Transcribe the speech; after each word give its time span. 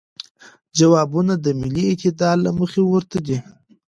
جوابونه 0.77 1.33
د 1.39 1.45
ملی 1.59 1.83
اعتدال 1.91 2.37
له 2.45 2.51
مخې 2.59 2.81
ورته 2.85 3.17
دی. 3.27 3.37